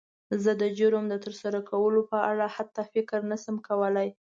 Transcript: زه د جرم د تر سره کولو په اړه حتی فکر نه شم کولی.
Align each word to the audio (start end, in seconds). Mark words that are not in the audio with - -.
زه 0.43 0.51
د 0.61 0.63
جرم 0.77 1.05
د 1.09 1.15
تر 1.25 1.33
سره 1.41 1.59
کولو 1.69 2.01
په 2.11 2.17
اړه 2.31 2.45
حتی 2.55 2.81
فکر 2.93 3.19
نه 3.31 3.37
شم 3.43 3.55
کولی. 3.67 4.09